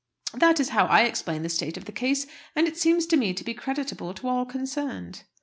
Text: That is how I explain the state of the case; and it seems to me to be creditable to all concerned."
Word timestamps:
That 0.33 0.59
is 0.59 0.69
how 0.69 0.85
I 0.85 1.03
explain 1.03 1.43
the 1.43 1.49
state 1.49 1.77
of 1.77 1.85
the 1.85 1.91
case; 1.91 2.25
and 2.55 2.67
it 2.67 2.75
seems 2.75 3.05
to 3.05 3.17
me 3.17 3.35
to 3.35 3.43
be 3.43 3.53
creditable 3.53 4.15
to 4.15 4.29
all 4.29 4.45
concerned." 4.47 5.25